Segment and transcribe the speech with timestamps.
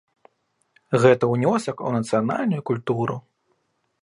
[1.03, 3.23] Гэта ўнёсак у нацыянальную культуру.